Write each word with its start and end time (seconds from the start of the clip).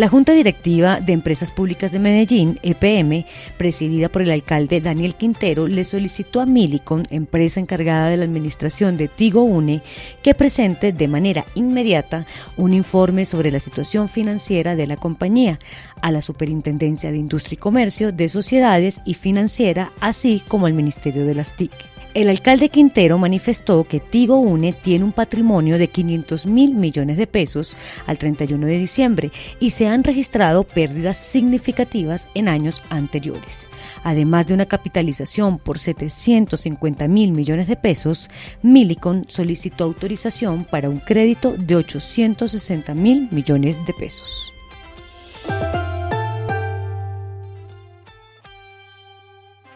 La 0.00 0.08
Junta 0.08 0.32
Directiva 0.32 0.98
de 0.98 1.12
Empresas 1.12 1.50
Públicas 1.50 1.92
de 1.92 1.98
Medellín, 1.98 2.58
EPM, 2.62 3.26
presidida 3.58 4.08
por 4.08 4.22
el 4.22 4.30
alcalde 4.30 4.80
Daniel 4.80 5.14
Quintero, 5.14 5.68
le 5.68 5.84
solicitó 5.84 6.40
a 6.40 6.46
Milicon, 6.46 7.06
empresa 7.10 7.60
encargada 7.60 8.08
de 8.08 8.16
la 8.16 8.24
administración 8.24 8.96
de 8.96 9.08
Tigo 9.08 9.42
Une, 9.42 9.82
que 10.22 10.34
presente 10.34 10.94
de 10.94 11.06
manera 11.06 11.44
inmediata 11.54 12.24
un 12.56 12.72
informe 12.72 13.26
sobre 13.26 13.50
la 13.50 13.60
situación 13.60 14.08
financiera 14.08 14.74
de 14.74 14.86
la 14.86 14.96
compañía 14.96 15.58
a 16.00 16.10
la 16.10 16.22
Superintendencia 16.22 17.12
de 17.12 17.18
Industria 17.18 17.56
y 17.56 17.58
Comercio, 17.58 18.10
de 18.10 18.30
Sociedades 18.30 19.02
y 19.04 19.12
Financiera, 19.12 19.92
así 20.00 20.42
como 20.48 20.64
al 20.64 20.72
Ministerio 20.72 21.26
de 21.26 21.34
las 21.34 21.54
TIC. 21.58 21.99
El 22.12 22.28
alcalde 22.28 22.70
Quintero 22.70 23.18
manifestó 23.18 23.84
que 23.84 24.00
Tigo 24.00 24.40
Une 24.40 24.72
tiene 24.72 25.04
un 25.04 25.12
patrimonio 25.12 25.78
de 25.78 25.86
500 25.86 26.44
mil 26.44 26.74
millones 26.74 27.16
de 27.16 27.28
pesos 27.28 27.76
al 28.04 28.18
31 28.18 28.66
de 28.66 28.78
diciembre 28.78 29.30
y 29.60 29.70
se 29.70 29.86
han 29.86 30.02
registrado 30.02 30.64
pérdidas 30.64 31.16
significativas 31.16 32.26
en 32.34 32.48
años 32.48 32.82
anteriores. 32.90 33.68
Además 34.02 34.48
de 34.48 34.54
una 34.54 34.66
capitalización 34.66 35.58
por 35.58 35.78
750 35.78 37.06
mil 37.06 37.30
millones 37.30 37.68
de 37.68 37.76
pesos, 37.76 38.28
Milicon 38.60 39.26
solicitó 39.28 39.84
autorización 39.84 40.64
para 40.64 40.90
un 40.90 40.98
crédito 40.98 41.52
de 41.56 41.76
860 41.76 42.92
mil 42.94 43.28
millones 43.30 43.86
de 43.86 43.94
pesos. 43.94 44.52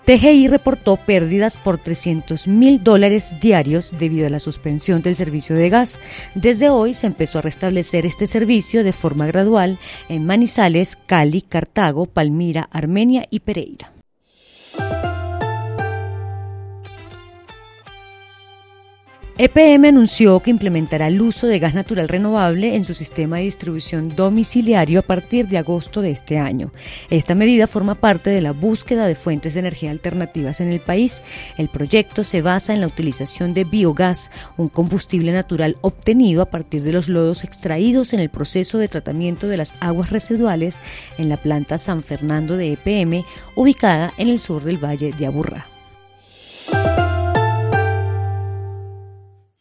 TGI 0.04 0.48
reportó 0.48 0.96
pérdidas 0.98 1.56
por 1.56 1.78
300 1.78 2.46
mil 2.46 2.84
dólares 2.84 3.40
diarios 3.40 3.90
debido 3.98 4.26
a 4.26 4.30
la 4.30 4.38
suspensión 4.38 5.00
del 5.00 5.14
servicio 5.14 5.56
de 5.56 5.70
gas. 5.70 5.98
Desde 6.34 6.68
hoy 6.68 6.92
se 6.92 7.06
empezó 7.06 7.38
a 7.38 7.42
restablecer 7.42 8.04
este 8.04 8.26
servicio 8.26 8.84
de 8.84 8.92
forma 8.92 9.26
gradual 9.26 9.78
en 10.10 10.26
Manizales, 10.26 10.98
Cali, 11.06 11.40
Cartago, 11.40 12.04
Palmira, 12.04 12.68
Armenia 12.70 13.26
y 13.30 13.40
Pereira. 13.40 13.92
EPM 19.36 19.86
anunció 19.86 20.38
que 20.38 20.52
implementará 20.52 21.08
el 21.08 21.20
uso 21.20 21.48
de 21.48 21.58
gas 21.58 21.74
natural 21.74 22.06
renovable 22.06 22.76
en 22.76 22.84
su 22.84 22.94
sistema 22.94 23.38
de 23.38 23.42
distribución 23.42 24.14
domiciliario 24.14 25.00
a 25.00 25.02
partir 25.02 25.48
de 25.48 25.58
agosto 25.58 26.02
de 26.02 26.12
este 26.12 26.38
año. 26.38 26.70
Esta 27.10 27.34
medida 27.34 27.66
forma 27.66 27.96
parte 27.96 28.30
de 28.30 28.40
la 28.40 28.52
búsqueda 28.52 29.08
de 29.08 29.16
fuentes 29.16 29.54
de 29.54 29.60
energía 29.60 29.90
alternativas 29.90 30.60
en 30.60 30.72
el 30.72 30.78
país. 30.78 31.20
El 31.58 31.68
proyecto 31.68 32.22
se 32.22 32.42
basa 32.42 32.74
en 32.74 32.80
la 32.80 32.86
utilización 32.86 33.54
de 33.54 33.64
biogás, 33.64 34.30
un 34.56 34.68
combustible 34.68 35.32
natural 35.32 35.78
obtenido 35.80 36.40
a 36.40 36.50
partir 36.50 36.84
de 36.84 36.92
los 36.92 37.08
lodos 37.08 37.42
extraídos 37.42 38.12
en 38.12 38.20
el 38.20 38.30
proceso 38.30 38.78
de 38.78 38.86
tratamiento 38.86 39.48
de 39.48 39.56
las 39.56 39.74
aguas 39.80 40.10
residuales 40.10 40.80
en 41.18 41.28
la 41.28 41.38
planta 41.38 41.76
San 41.78 42.04
Fernando 42.04 42.56
de 42.56 42.74
EPM, 42.74 43.24
ubicada 43.56 44.14
en 44.16 44.28
el 44.28 44.38
sur 44.38 44.62
del 44.62 44.76
Valle 44.76 45.10
de 45.10 45.26
Aburrá. 45.26 45.73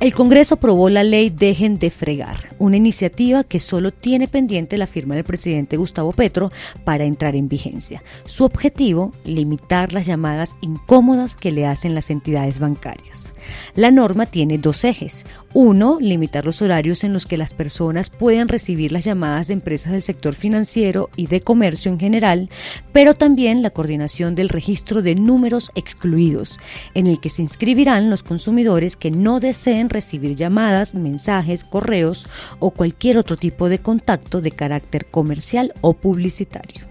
El 0.00 0.14
Congreso 0.14 0.54
aprobó 0.54 0.90
la 0.90 1.02
ley 1.02 1.28
Dejen 1.28 1.80
de 1.80 1.90
Fregar, 1.90 2.54
una 2.60 2.76
iniciativa 2.76 3.42
que 3.42 3.58
solo 3.58 3.90
tiene 3.90 4.28
pendiente 4.28 4.78
la 4.78 4.86
firma 4.86 5.16
del 5.16 5.24
presidente 5.24 5.76
Gustavo 5.76 6.12
Petro 6.12 6.52
para 6.84 7.02
entrar 7.02 7.34
en 7.34 7.48
vigencia. 7.48 8.04
Su 8.24 8.44
objetivo, 8.44 9.12
limitar 9.24 9.92
las 9.92 10.06
llamadas 10.06 10.56
incómodas 10.60 11.34
que 11.34 11.50
le 11.50 11.66
hacen 11.66 11.96
las 11.96 12.10
entidades 12.10 12.60
bancarias. 12.60 13.34
La 13.74 13.90
norma 13.90 14.26
tiene 14.26 14.58
dos 14.58 14.84
ejes. 14.84 15.24
Uno, 15.52 15.98
limitar 16.00 16.44
los 16.44 16.62
horarios 16.62 17.02
en 17.02 17.12
los 17.12 17.26
que 17.26 17.38
las 17.38 17.54
personas 17.54 18.10
puedan 18.10 18.48
recibir 18.48 18.92
las 18.92 19.04
llamadas 19.04 19.48
de 19.48 19.54
empresas 19.54 19.92
del 19.92 20.02
sector 20.02 20.34
financiero 20.34 21.10
y 21.16 21.26
de 21.26 21.40
comercio 21.40 21.90
en 21.90 21.98
general, 21.98 22.50
pero 22.92 23.14
también 23.14 23.62
la 23.62 23.70
coordinación 23.70 24.34
del 24.34 24.50
registro 24.50 25.02
de 25.02 25.14
números 25.14 25.72
excluidos, 25.74 26.58
en 26.94 27.06
el 27.06 27.18
que 27.18 27.30
se 27.30 27.42
inscribirán 27.42 28.10
los 28.10 28.22
consumidores 28.22 28.94
que 28.94 29.10
no 29.10 29.40
deseen 29.40 29.87
recibir 29.90 30.34
llamadas, 30.36 30.94
mensajes, 30.94 31.64
correos 31.64 32.26
o 32.58 32.70
cualquier 32.70 33.18
otro 33.18 33.36
tipo 33.36 33.68
de 33.68 33.78
contacto 33.78 34.40
de 34.40 34.52
carácter 34.52 35.06
comercial 35.06 35.74
o 35.80 35.94
publicitario. 35.94 36.86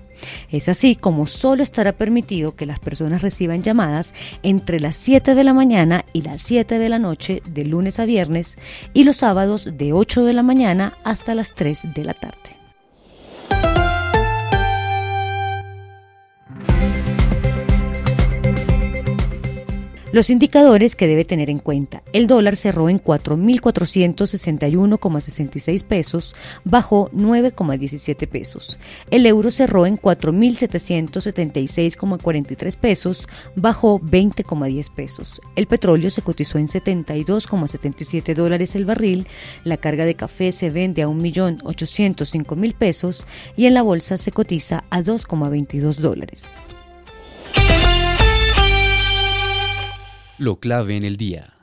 Es 0.49 0.69
así 0.69 0.95
como 0.95 1.27
solo 1.27 1.63
estará 1.63 1.93
permitido 1.93 2.55
que 2.55 2.65
las 2.65 2.79
personas 2.79 3.21
reciban 3.21 3.63
llamadas 3.63 4.13
entre 4.43 4.79
las 4.79 4.95
7 4.95 5.35
de 5.35 5.43
la 5.43 5.53
mañana 5.53 6.05
y 6.13 6.21
las 6.21 6.41
7 6.41 6.79
de 6.79 6.89
la 6.89 6.99
noche 6.99 7.41
de 7.47 7.65
lunes 7.65 7.99
a 7.99 8.05
viernes 8.05 8.57
y 8.93 9.03
los 9.03 9.17
sábados 9.17 9.69
de 9.77 9.93
8 9.93 10.23
de 10.23 10.33
la 10.33 10.43
mañana 10.43 10.97
hasta 11.03 11.35
las 11.35 11.53
3 11.53 11.93
de 11.93 12.05
la 12.05 12.13
tarde. 12.13 12.56
Los 20.13 20.29
indicadores 20.29 20.95
que 20.95 21.05
debe 21.05 21.25
tener 21.25 21.49
en 21.49 21.59
cuenta. 21.59 22.01
El 22.13 22.27
dólar 22.27 22.55
cerró 22.55 22.87
en 22.87 23.03
4.461,66 23.03 25.83
pesos, 25.83 26.33
bajó 26.63 27.09
9,17 27.11 28.25
pesos. 28.29 28.79
El 29.11 29.25
euro 29.25 29.51
cerró 29.51 29.85
en 29.85 29.97
4.776,43 29.97 32.77
pesos, 32.77 33.27
bajó 33.57 33.99
20,10 33.99 34.93
pesos. 34.93 35.41
El 35.57 35.67
petróleo 35.67 36.09
se 36.09 36.21
cotizó 36.21 36.57
en 36.57 36.69
72,77 36.69 38.33
dólares 38.33 38.75
el 38.75 38.85
barril. 38.85 39.27
La 39.65 39.75
carga 39.75 40.05
de 40.05 40.15
café 40.15 40.53
se 40.53 40.69
vende 40.69 41.01
a 41.01 41.07
1.805.000 41.07 42.75
pesos 42.75 43.25
y 43.57 43.65
en 43.65 43.73
la 43.73 43.81
bolsa 43.81 44.17
se 44.17 44.31
cotiza 44.31 44.85
a 44.89 45.01
2,22 45.01 45.97
dólares. 45.97 46.57
Lo 50.39 50.59
clave 50.59 50.95
en 50.95 51.03
el 51.03 51.17
día. 51.17 51.56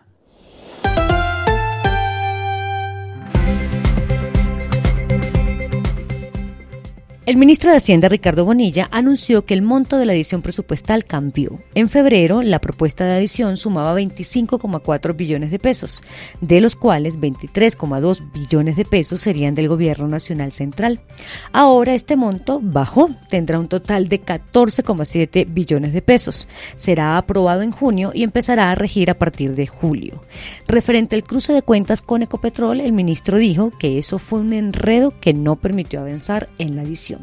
El 7.27 7.39
ministro 7.39 7.71
de 7.71 7.79
Hacienda, 7.79 8.11
Ricardo 8.11 8.45
Bonilla, 8.45 8.87
anunció 8.91 9.47
que 9.47 9.55
el 9.55 9.63
monto 9.63 9.97
de 9.97 10.05
la 10.05 10.13
adición 10.13 10.43
presupuestal 10.43 11.07
cambió. 11.07 11.59
En 11.75 11.89
febrero, 11.89 12.43
la 12.43 12.59
propuesta 12.59 13.07
de 13.07 13.15
adición 13.15 13.57
sumaba 13.57 13.99
25,4 13.99 15.17
billones 15.17 15.51
de 15.51 15.59
pesos, 15.59 16.03
de 16.43 16.61
los 16.61 16.77
cuales 16.77 17.19
23,2 17.19 18.31
billones 18.31 18.77
de 18.77 18.85
pesos 18.85 19.23
serían 19.23 19.55
del 19.55 19.69
Gobierno 19.69 20.07
Nacional 20.07 20.53
Central. 20.53 21.01
Ahora 21.51 21.95
este 21.95 22.15
monto 22.15 22.61
bajó, 22.63 23.09
tendrá 23.31 23.59
un 23.59 23.69
total 23.69 24.09
de 24.11 24.21
14,7 24.21 25.47
billones 25.49 25.95
de 25.95 26.03
pesos. 26.03 26.47
Será 26.77 27.17
aprobado 27.17 27.63
en 27.63 27.73
junio 27.73 28.11
y 28.13 28.23
empezará 28.23 28.71
a 28.71 28.75
regir 28.75 29.09
a 29.09 29.19
partir 29.19 29.55
de 29.55 29.67
julio. 29.67 30.21
Referente 30.69 31.17
al 31.17 31.25
cruce 31.25 31.55
de 31.55 31.63
cuentas 31.63 32.03
con 32.03 32.21
Ecopetrol, 32.21 32.83
el 32.83 32.93
ministro 32.93 33.39
dijo 33.39 33.71
que 33.71 33.97
eso 33.97 34.19
fue 34.19 34.41
un 34.41 34.53
enredo 34.53 35.15
que 35.23 35.33
no 35.33 35.57
permitió 35.57 36.01
avanzar 36.01 36.51
en 36.59 36.77
la 36.77 36.83
adición. 36.83 37.14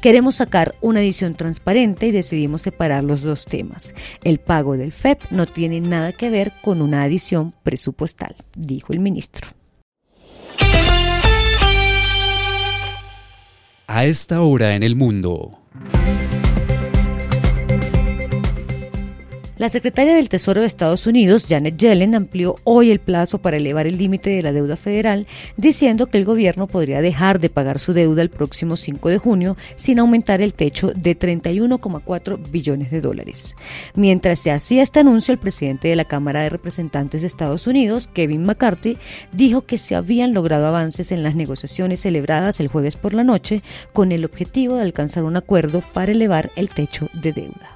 Queremos 0.00 0.36
sacar 0.36 0.74
una 0.80 1.00
edición 1.00 1.34
transparente 1.34 2.06
y 2.06 2.10
decidimos 2.10 2.62
separar 2.62 3.04
los 3.04 3.22
dos 3.22 3.44
temas. 3.44 3.94
El 4.24 4.38
pago 4.38 4.76
del 4.76 4.92
FEP 4.92 5.30
no 5.30 5.46
tiene 5.46 5.80
nada 5.80 6.12
que 6.12 6.30
ver 6.30 6.52
con 6.62 6.82
una 6.82 7.02
adición 7.02 7.54
presupuestal, 7.62 8.36
dijo 8.54 8.92
el 8.92 9.00
ministro. 9.00 9.48
A 13.88 14.04
esta 14.04 14.42
hora 14.42 14.74
en 14.74 14.82
el 14.82 14.96
mundo. 14.96 15.58
La 19.58 19.70
secretaria 19.70 20.14
del 20.14 20.28
Tesoro 20.28 20.60
de 20.60 20.66
Estados 20.66 21.06
Unidos, 21.06 21.46
Janet 21.48 21.78
Yellen, 21.78 22.14
amplió 22.14 22.56
hoy 22.64 22.90
el 22.90 22.98
plazo 22.98 23.38
para 23.38 23.56
elevar 23.56 23.86
el 23.86 23.96
límite 23.96 24.28
de 24.28 24.42
la 24.42 24.52
deuda 24.52 24.76
federal, 24.76 25.26
diciendo 25.56 26.08
que 26.08 26.18
el 26.18 26.26
gobierno 26.26 26.66
podría 26.66 27.00
dejar 27.00 27.40
de 27.40 27.48
pagar 27.48 27.78
su 27.78 27.94
deuda 27.94 28.20
el 28.20 28.28
próximo 28.28 28.76
5 28.76 29.08
de 29.08 29.16
junio 29.16 29.56
sin 29.74 29.98
aumentar 29.98 30.42
el 30.42 30.52
techo 30.52 30.92
de 30.94 31.18
31,4 31.18 32.50
billones 32.50 32.90
de 32.90 33.00
dólares. 33.00 33.56
Mientras 33.94 34.40
se 34.40 34.50
hacía 34.50 34.82
este 34.82 35.00
anuncio, 35.00 35.32
el 35.32 35.38
presidente 35.38 35.88
de 35.88 35.96
la 35.96 36.04
Cámara 36.04 36.42
de 36.42 36.50
Representantes 36.50 37.22
de 37.22 37.28
Estados 37.28 37.66
Unidos, 37.66 38.10
Kevin 38.12 38.44
McCarthy, 38.44 38.98
dijo 39.32 39.62
que 39.62 39.78
se 39.78 39.94
habían 39.94 40.34
logrado 40.34 40.66
avances 40.66 41.12
en 41.12 41.22
las 41.22 41.34
negociaciones 41.34 42.00
celebradas 42.00 42.60
el 42.60 42.68
jueves 42.68 42.96
por 42.96 43.14
la 43.14 43.24
noche 43.24 43.62
con 43.94 44.12
el 44.12 44.26
objetivo 44.26 44.74
de 44.74 44.82
alcanzar 44.82 45.24
un 45.24 45.38
acuerdo 45.38 45.82
para 45.94 46.12
elevar 46.12 46.50
el 46.56 46.68
techo 46.68 47.08
de 47.14 47.32
deuda. 47.32 47.75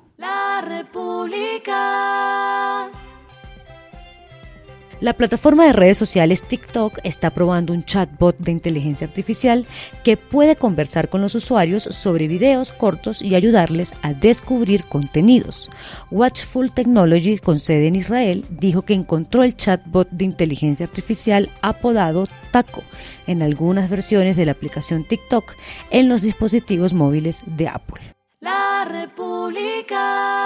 La 5.01 5.13
plataforma 5.13 5.65
de 5.65 5.73
redes 5.73 5.97
sociales 5.97 6.43
TikTok 6.43 6.99
está 7.03 7.31
probando 7.31 7.73
un 7.73 7.83
chatbot 7.83 8.37
de 8.37 8.51
inteligencia 8.51 9.07
artificial 9.07 9.65
que 10.03 10.15
puede 10.15 10.55
conversar 10.55 11.09
con 11.09 11.21
los 11.21 11.33
usuarios 11.33 11.81
sobre 11.81 12.27
videos 12.27 12.71
cortos 12.71 13.19
y 13.19 13.33
ayudarles 13.33 13.95
a 14.03 14.13
descubrir 14.13 14.83
contenidos. 14.83 15.71
Watchful 16.11 16.71
Technology, 16.71 17.39
con 17.39 17.57
sede 17.57 17.87
en 17.87 17.95
Israel, 17.95 18.45
dijo 18.51 18.83
que 18.83 18.93
encontró 18.93 19.41
el 19.41 19.57
chatbot 19.57 20.07
de 20.11 20.25
inteligencia 20.25 20.85
artificial 20.85 21.49
apodado 21.63 22.27
Taco 22.51 22.83
en 23.25 23.41
algunas 23.41 23.89
versiones 23.89 24.37
de 24.37 24.45
la 24.45 24.51
aplicación 24.51 25.03
TikTok 25.03 25.55
en 25.89 26.09
los 26.09 26.21
dispositivos 26.21 26.93
móviles 26.93 27.41
de 27.47 27.69
Apple. 27.69 28.01
La 28.39 28.85
República. 28.87 30.40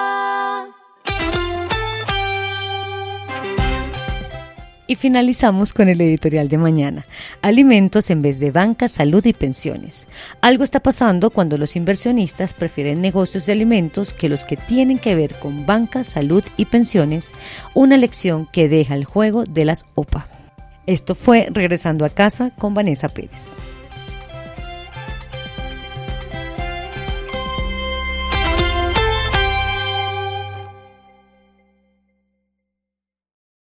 Y 4.88 4.96
finalizamos 4.96 5.74
con 5.74 5.90
el 5.90 6.00
editorial 6.00 6.48
de 6.48 6.58
mañana. 6.58 7.06
Alimentos 7.42 8.10
en 8.10 8.22
vez 8.22 8.40
de 8.40 8.52
banca, 8.52 8.88
salud 8.88 9.26
y 9.26 9.34
pensiones. 9.34 10.08
Algo 10.42 10.64
está 10.64 10.80
pasando 10.80 11.32
cuando 11.32 11.58
los 11.58 11.76
inversionistas 11.76 12.54
prefieren 12.54 13.02
negocios 13.02 13.46
de 13.46 13.54
alimentos 13.54 14.14
que 14.14 14.30
los 14.30 14.44
que 14.44 14.58
tienen 14.58 15.00
que 15.00 15.16
ver 15.16 15.36
con 15.36 15.66
banca, 15.66 16.04
salud 16.04 16.44
y 16.58 16.66
pensiones, 16.66 17.34
una 17.74 17.98
lección 17.98 18.48
que 18.52 18.70
deja 18.70 18.96
el 18.96 19.06
juego 19.06 19.44
de 19.44 19.66
las 19.66 19.86
OPA. 19.96 20.28
Esto 20.86 21.16
fue 21.16 21.48
Regresando 21.52 22.06
a 22.06 22.10
casa 22.10 22.52
con 22.58 22.74
Vanessa 22.76 23.10
Pérez. 23.10 23.58